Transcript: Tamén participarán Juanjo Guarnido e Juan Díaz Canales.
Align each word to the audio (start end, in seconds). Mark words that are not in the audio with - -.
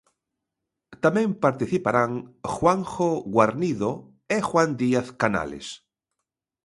Tamén 1.03 1.29
participarán 1.45 2.11
Juanjo 2.53 3.09
Guarnido 3.33 3.91
e 4.35 4.37
Juan 4.49 4.69
Díaz 4.81 5.07
Canales. 5.21 5.67